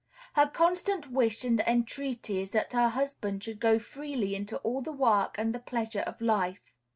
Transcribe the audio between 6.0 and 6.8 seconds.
of life.